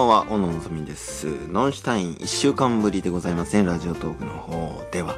[0.00, 1.26] ばんは、小野のぞみです。
[1.48, 5.16] ノンシュタイン1週間ぶりでございますね、ラジオトークの方では。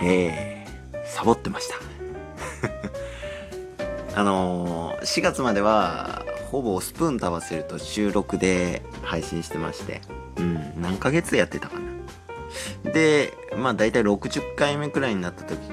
[0.00, 1.76] えー、サボってました。
[4.20, 10.00] あのー、4月までは、ほぼスプーンと合わせると収録で配信してまして、
[10.36, 11.78] うん、何ヶ月やってたか
[12.84, 12.90] な。
[12.90, 15.70] で、まあ大体60回目くらいになった時に、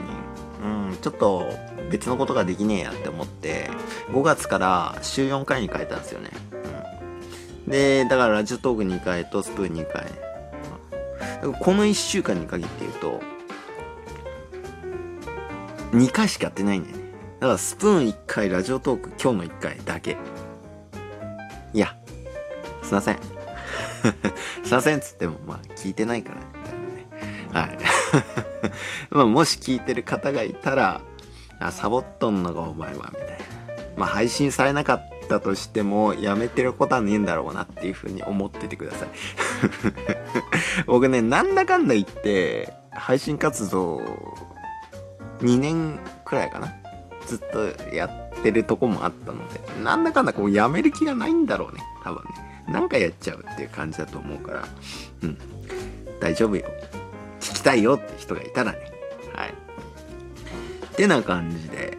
[0.64, 1.48] うん、ちょっと
[1.90, 3.72] 別のことができねえやって思って、
[4.12, 6.30] 5月から週4回に変えたんですよね。
[7.68, 10.06] で、だからラジオトーク2回とスプーン2回。
[11.60, 13.22] この1週間に限って言うと、
[15.92, 17.04] 2回しかやってないんだよね。
[17.40, 20.18] だからスプーン1回、ラジオトーク今日の1回だけ。
[21.74, 21.96] いや、
[22.82, 23.18] すいません。
[24.64, 27.68] すいませんっつっても、まあ聞いてないからね。
[27.68, 27.78] はい。
[29.10, 31.02] まあもし聞いてる方がいたら、
[31.60, 33.36] あ、サボっとんのかお前は、みたいな。
[33.96, 39.10] まあ配信されなかったとしても、やめてることはねえんだろうなっていうふうに思っててください。
[40.88, 44.02] 僕ね、なんだかんだ言って、配信活動、
[45.40, 46.74] 2年くらいかな？
[47.26, 51.82] ずっとやってるとこもあったので、なんだかんだこうやめる気がないんだろうね。
[52.04, 52.72] 多分ね。
[52.72, 54.68] なんかやっちゃうっていう感じだと思うから、
[55.24, 55.38] うん。
[56.20, 56.64] 大丈夫よ。
[57.40, 58.92] 聞きたいよって人がいたらね。
[59.36, 59.50] はい。
[59.50, 61.98] ってな感じで、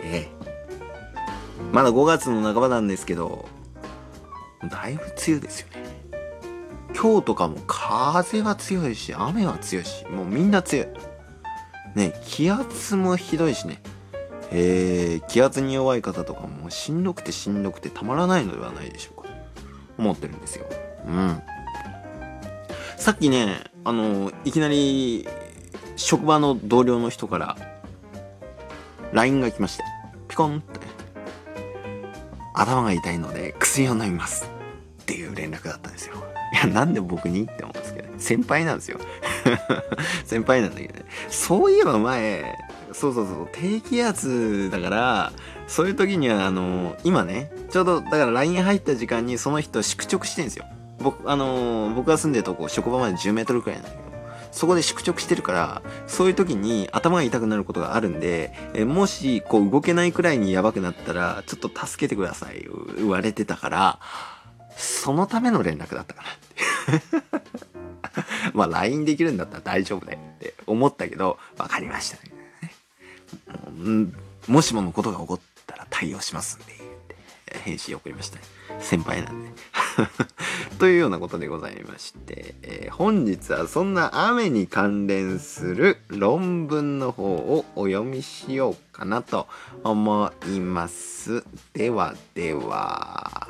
[0.00, 0.51] ええ
[1.72, 3.48] まだ5月の半ばなんですけど、
[4.70, 5.82] だいぶ梅雨ですよね。
[6.94, 10.86] 今日とかも風は強いし、雨は強いし、もうみんな強い。
[11.94, 13.82] ね、気圧もひどいしね。
[14.50, 19.28] えー、気圧に弱い方とかもしんどくてしんどくてたまらないのではないでしょうか。
[19.98, 20.66] 思ってるんですよ。
[21.06, 21.42] うん。
[22.98, 25.26] さっきね、あの、いきなり、
[25.96, 27.56] 職場の同僚の人から、
[29.12, 29.84] LINE が来まして、
[30.28, 30.62] ピコン、
[32.54, 34.50] 頭が痛いので薬を飲みます。
[35.02, 36.14] っていう連絡だったんですよ。
[36.52, 38.98] いや、なんで僕にって思うんですけど、先輩なんですよ。
[40.24, 41.04] 先輩なんだけどね。
[41.28, 42.58] そういえば前、
[42.92, 45.32] そうそうそう、低気圧だから、
[45.66, 50.66] そういう時には、あの、今ね、ちょうど、だから LINE 入った時間にその人宿直してんですよ。
[51.00, 54.02] 僕、あの、僕が住んでるとこ、職場まで10メートルくらいなんだけど、
[54.52, 63.98] そこで宿直してるから、そういう時に頭が痛くなることがあるんで、えもし、こう動けないくらいにやばくなったら、ちょっと助けてください、言われてたから、
[64.76, 67.42] そのための連絡だったかな。
[68.52, 72.32] まあ LINE できるんだったら大丈夫だよって思ったけど、わかりましたね。
[74.48, 76.76] もしものことが起こったら対応しますんで、っ
[77.08, 77.16] て
[77.64, 78.42] 返信送りましたね。
[78.80, 79.50] 先輩なんで。
[80.82, 89.46] というようなことでございまして、えー本日はそんな雨に関連する論文の方をお読みしようかなと
[89.84, 91.44] 思います。
[91.72, 93.46] ではでは。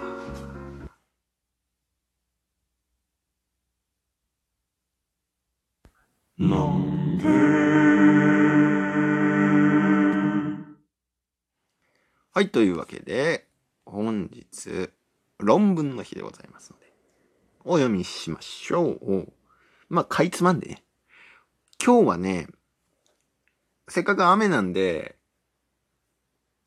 [12.34, 13.46] はい、というわけで、
[13.86, 14.90] 本日、
[15.38, 16.74] 論文の日でございます
[17.64, 19.32] お読みしましょう。
[19.88, 20.84] まあ、かいつまんでね。
[21.84, 22.48] 今日はね、
[23.88, 25.16] せっかく雨なんで、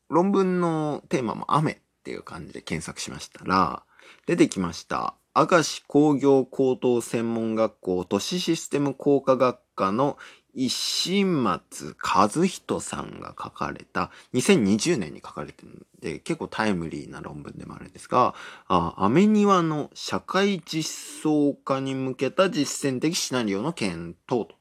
[0.08, 3.82] 論文のテーマも雨っていう感じで検索しましたら、
[4.26, 5.14] 出てきました。
[5.34, 10.16] 明石工業高等専門学校都市システム工科学科の
[10.56, 18.34] 石松和人さんが書かれた、2020年に書かれてるんで、結構タイムリーな論文でもあるんですが、
[18.66, 24.54] あアメニワの社会実装化に向けた実践的シナリオの検討と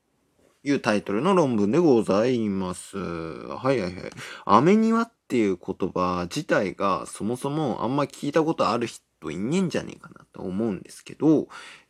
[0.64, 2.98] いうタイトルの論文でございます。
[2.98, 4.12] はいはいはい。
[4.46, 9.02] アメニワっていう言葉自体がそもそもあんま聞いたことある人
[9.32, 11.46] いねえんじゃねえかなと思うんですけど、えっ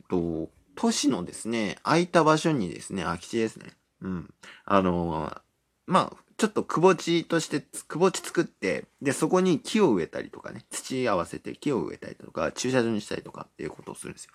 [0.09, 3.71] と、都市のですね、空いた場所にですね、空き地ですね。
[4.05, 4.33] うん。
[4.65, 5.41] あのー
[5.87, 14.31] まあ、ちょっとくぼ地として、くぼ地作って、で、そこに木を植えたりとかね、土合わせて木を植えたりとか、駐車場にしたりとかっていうことをするんですよ。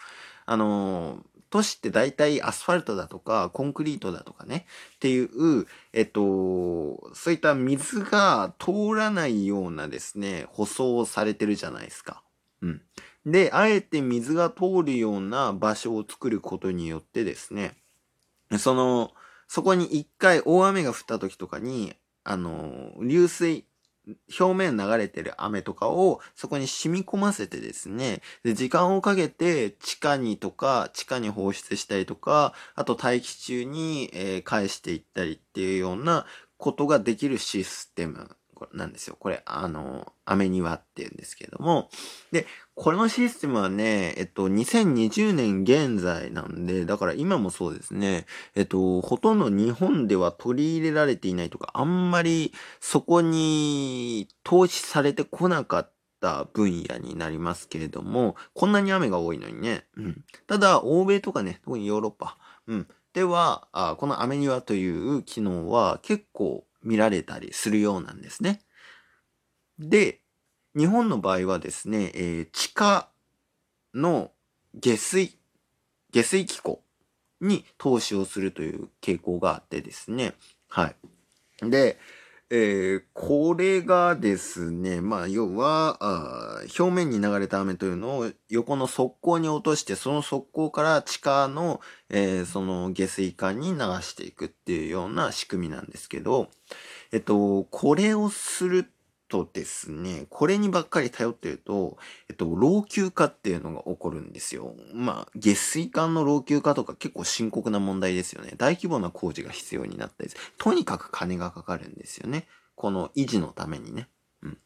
[0.47, 1.21] あのー
[1.51, 12.23] 都市って大体アスファルトだとか、コンクリートだとかね、っていう、えっと、そういった水が通らないようなですね、舗装をされてるじゃないですか。
[12.63, 12.83] うん。
[13.27, 17.75] で、あえて水が通るような場所を作ることによってですね、
[18.59, 19.13] その、
[19.51, 23.67] そこに一回大雨が降った時とかに、あの、流水、
[24.39, 36.27] 表面流れてる雨とかをそこに染み込ませてですね、で、時間をかけて地下にとか、地下に放出したりとか、あと大気中に、えー返していったりっていうような
[36.57, 38.37] ことができるシステム
[38.73, 39.17] なんですよ。
[39.19, 41.91] これ、あの、アメニワっていうんですけれども。
[42.33, 59.85] で、このシステムはね、えっと、2020年現在なんで、だから今もそうですね、えっと、ほとんど日本では取り入れられていないとか、あんまりそこに投資されてこなかった分野になりますけれども、こんなに雨が多いのにね。
[59.97, 60.25] うん。
[60.47, 62.89] ただ、欧米とかね、特にヨーロッパ、うん。
[63.13, 68.61] では、あこのアメニワという機能は結構見られたりするようなんですね。
[69.79, 70.21] で、
[70.77, 73.11] 日本の場合はですね、えー、地下
[73.95, 74.31] の
[74.75, 75.39] 下水、
[76.13, 76.83] 下水機構
[77.41, 80.35] に投資をするという傾向があってですね。
[80.69, 80.95] は
[81.63, 81.71] い。
[81.71, 81.99] で、
[82.53, 96.49] えー、これがですね、まあ、要はあ、表面に流れた雨というのを横の側溝に落として、その側溝から地下の、えー、その下水管に流していくっていうような仕組みなんですけど、
[97.13, 98.91] えっと、これをする
[99.31, 101.97] とですね、これにばっかり頼ってると、
[102.29, 104.75] えっと、老朽化っていうのが起こるんですよ。
[104.93, 108.55] まあ、下水管の老朽化とか結構深刻な問題ですよね。
[108.59, 112.49] 大規模な工事が必要になったりとにかく金がかかるんですよね。
[112.75, 114.09] この維持のためにね。
[114.43, 114.59] うん。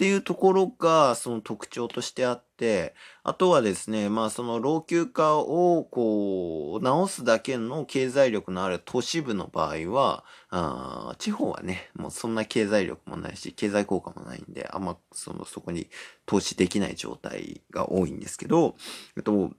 [0.00, 15.90] っていうところがその特徴としてあって、あとはですね、まあその老朽化をこう直すだけの経済力のある都市部の場合は、あ地方はね、もうそんな経済力もないし、経済効果もないんで、あんまそのそこに
[16.24, 18.76] 投資できない状態が多いんですけど、
[19.18, 19.50] えっと、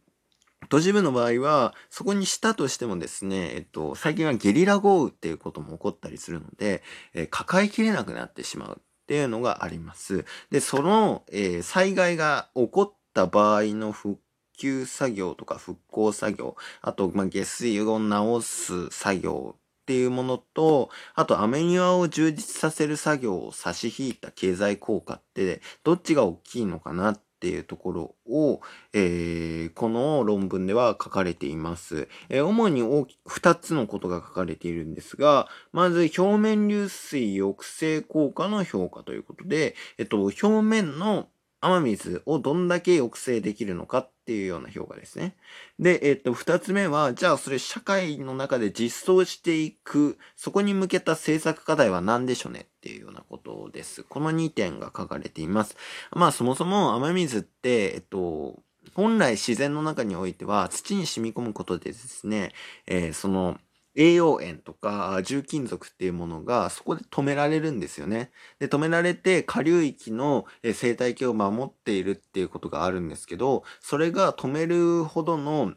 [0.69, 6.81] 都市部の場合は、そこにしたとしてもですね、えっと、最近はゲリラ豪雨っていうことも起こったりするので、
[7.13, 8.81] えー、抱えきれなくなってしまう。
[9.11, 10.23] っていうのがあります。
[10.51, 14.21] で、その、えー、災害が起こった場合の復
[14.57, 28.61] 旧作業とか復興作業、あと、まあ、下水を直す作業っていうものと、あと、アメニアを充実させる作業を差し引いた経済効果って、どっちが大きいのかなってっていうところを、
[28.93, 32.07] えー、この論文では書かれています。
[32.29, 41.29] えー、主に大き2つのことが書かれているんですが、まず表面流水抑制効果の評価ということで、えっと、表面の
[41.61, 45.35] 雨水をどんだけ抑制できるのかっていうような評価ですね。
[45.77, 54.03] で、えっと、二つ目は、じゃあそれ社会の中で実装していく、そこに向けた政策課題は何でしょうねっていうようなことです。
[54.03, 55.75] この2点が書かれています。
[56.11, 58.63] まあそもそも雨水って、えっと、
[58.93, 62.53] 本来自然の中においては土に染み込むことでですね、
[62.87, 63.59] えー、その、
[63.95, 68.31] 栄養塩とか重金属っていうものがそこで止められるんですよね。
[68.59, 75.73] で、止められて下流域の生態系を守っているっていうことがあるんですけど、それが止めるほどの、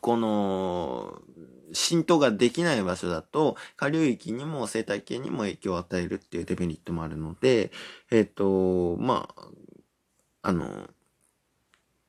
[0.00, 1.20] この、
[1.72, 7.70] 浸透ができない場所だと、下流域にも生態系にも影響を与えるっていうデメリットもあるので、
[8.10, 9.44] えっ、と、まあ、
[10.42, 10.88] あの、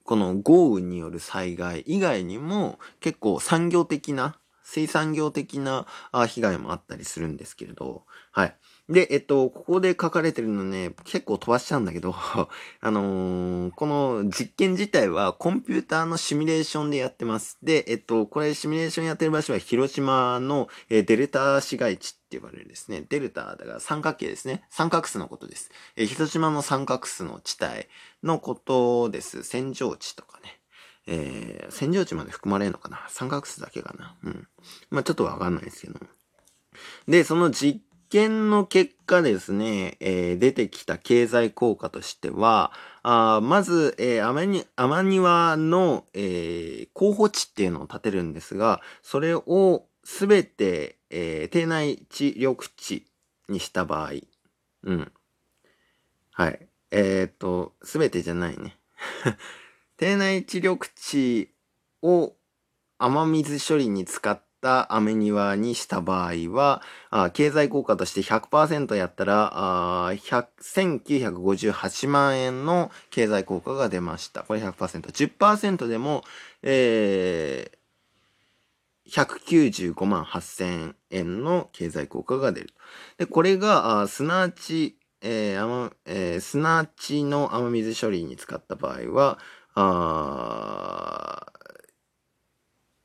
[0.04, 4.41] この豪雨による災害以外にも結構産業的な
[4.71, 5.85] 水産業的な
[6.27, 8.56] 被害もあったりするんですけれど、はい。
[8.88, 12.15] で、えっと、ここで書かれてるのね、結構飛ばしちゃうんだけど、
[12.79, 17.57] あのー、この実験自体はコンピューターのシミュレーションでやってます。
[17.62, 23.06] で、えっと、これシミュレーションやってる場所は広島の、えデルタ市街地って呼ばれるですね。
[23.09, 24.63] デルタ、だから三角形ですね。
[24.69, 25.69] 三角巣のことです。
[25.97, 27.87] え広島の三角巣の地帯
[28.23, 29.44] のことです。
[29.44, 30.60] 戦場地とかね。
[31.13, 33.06] えー、扇状地まで含まれるのかな？
[33.09, 34.15] 三角巣だけかな？
[34.23, 34.47] うん。
[34.89, 35.99] まあちょっとわかんないですけど。
[37.09, 42.71] で、その実験の結果ですね、えー、出てきた経済効果としては、
[43.03, 53.06] あまず、えー、アマニアマニワの、えー、候補地っていうのを建てるんですが、それをすべて、えー、低内地緑地
[53.49, 54.11] にした場合、
[54.83, 55.11] うん。
[56.31, 56.68] はい。
[56.91, 58.77] えっ、と、すべてじゃないね。
[60.02, 61.54] 低内地緑地
[62.02, 62.34] を
[62.98, 66.81] 雨水処理に使った雨庭にした場合は、
[67.12, 74.42] あ経済効果として100%やったら、あ1958万円の経済効果が出ました。
[74.42, 75.02] これ100%。
[75.12, 76.24] 10%でも、
[76.64, 82.74] えー、195万8000円の経済効果が出る。
[83.20, 89.38] で、これが、あすなわち、えーえー、砂地の雨水処理に使った場合は、
[89.75, 91.45] あ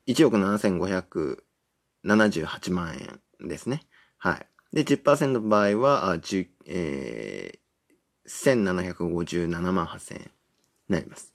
[0.06, 3.82] 1億7578万円ですね。
[4.18, 4.46] はい。
[4.72, 10.28] で、10%の場合は、あ10えー、1757万8000円に
[10.88, 11.32] なります。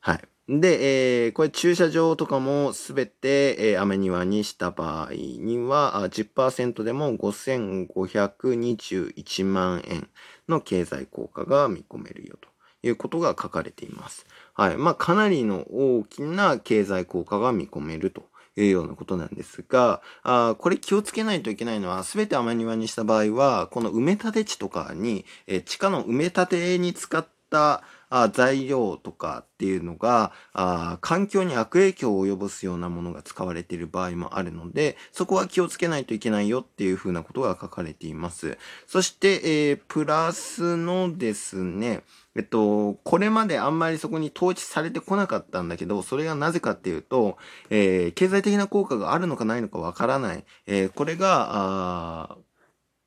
[0.00, 0.22] はい。
[0.48, 10.08] で、えー、これ駐車場とかもすべて、えー、雨庭にした場合には、10%でも5521万円
[10.48, 12.48] の経済効果が見込めるよと
[12.82, 14.26] いうことが書かれています。
[14.54, 14.76] はい。
[14.76, 18.24] まあ、かなりの大きな経済効果が見込めると
[18.56, 42.02] いうようなことなんですが、あこれ気をつけないといけないのは、すべて天庭にした場合は、この埋め立て地とかに、え、地下の埋め立てに使ったあ材料とかっていうのがあ環境に悪影響を及ぼすようなものが使われている場合もあるのでそこは気をつけないといけないよっていうふうなことが書かれていますそして、えー、プラスのですね
[42.38, 47.36] えっと、これまであんまりそこに統治されてこなかったんだけど、それがなぜかっていうと、
[47.68, 50.44] えー、経済的な効果があるのかないのかわからない。
[50.66, 52.36] えー、これが、あ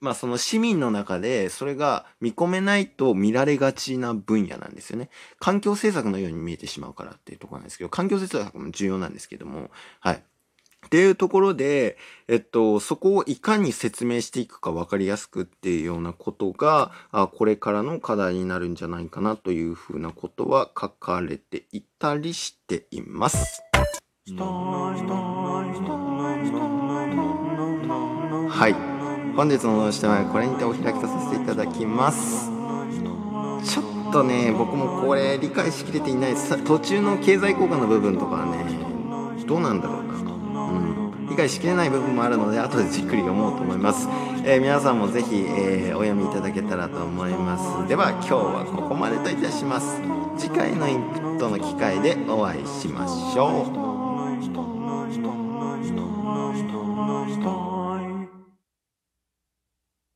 [0.01, 5.09] まあその市民の中でそれが見込めないと見られがちな分野なんですよね。
[5.39, 10.23] 環境政策のように見えてしまうからっていうところなんですけど、環境政策も重要なんですけども、はい。
[10.85, 23.61] っていうところで、えっと、そこをいかに説明していくか分かりやすくっていうようなことが、あこれからの課題になるんじゃないかなというふうなことは書かれていたりしています。
[28.49, 29.00] はい。
[29.35, 32.49] 本日の視点はこれにてお開きとさせていただきます。
[33.63, 36.35] ちょっとね僕もこれ理解しきれていない
[36.65, 40.13] 途中の経済効果の部分とかはねどうなんだろうな。
[40.13, 41.27] うん。
[41.29, 44.09] 理解しきれない部分もあるので後でじっくり読もうと思います、
[44.43, 47.87] えー、皆さんもぜひ、えー、お読みいただけたらと思います。
[47.87, 50.01] では今日はここまでといたします。
[50.37, 53.80] 次回のインプットの機会でお会いしましょう。